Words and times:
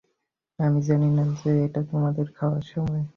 আমি 0.59 0.79
জানিনা 0.81 1.23
যে 1.39 1.51
এটা 1.65 1.81
তোমাদের 1.91 2.27
খাওয়ার 2.33 2.63
সময়। 2.65 3.03